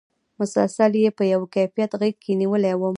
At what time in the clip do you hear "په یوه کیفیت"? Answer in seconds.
1.17-1.91